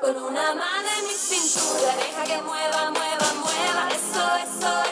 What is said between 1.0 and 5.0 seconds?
mi cintura, deja que mueva, mueva, mueva. Eso, eso,